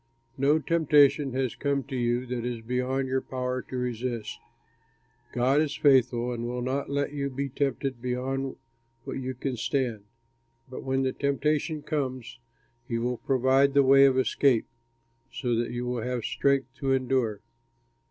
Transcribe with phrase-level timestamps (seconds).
[0.35, 4.39] No temptation has come to you that is beyond your power to resist.
[5.31, 8.55] God is faithful and will not let you be tempted beyond
[9.03, 10.05] what you can stand;
[10.71, 12.39] but when the temptation comes,
[12.87, 14.65] he will provide the way of escape,
[15.31, 17.41] so that you will have strength to endure.